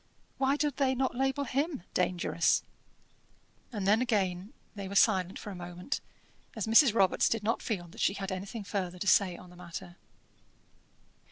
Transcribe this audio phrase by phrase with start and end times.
[0.39, 2.63] Why do they not label him 'dangerous'?"
[3.71, 6.01] And then again they were silent for a moment,
[6.55, 6.91] as Mrs.
[6.95, 9.97] Robarts did not feel that she had anything further to say on the matter.